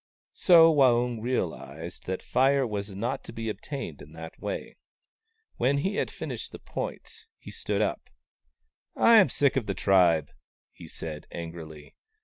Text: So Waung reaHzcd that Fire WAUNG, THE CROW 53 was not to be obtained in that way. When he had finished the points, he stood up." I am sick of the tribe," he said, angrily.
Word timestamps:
So 0.33 0.71
Waung 0.73 1.21
reaHzcd 1.21 2.05
that 2.05 2.23
Fire 2.23 2.65
WAUNG, 2.65 2.65
THE 2.65 2.65
CROW 2.65 2.77
53 2.79 2.93
was 2.93 2.99
not 2.99 3.23
to 3.23 3.33
be 3.33 3.49
obtained 3.49 4.01
in 4.01 4.13
that 4.13 4.39
way. 4.41 4.75
When 5.57 5.77
he 5.77 5.97
had 5.97 6.09
finished 6.09 6.51
the 6.51 6.57
points, 6.57 7.27
he 7.37 7.51
stood 7.51 7.83
up." 7.83 8.09
I 8.95 9.17
am 9.17 9.29
sick 9.29 9.55
of 9.55 9.67
the 9.67 9.75
tribe," 9.75 10.31
he 10.71 10.87
said, 10.87 11.27
angrily. 11.31 11.93